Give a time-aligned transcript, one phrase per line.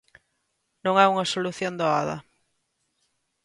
[0.85, 2.17] Non é unha solución doada.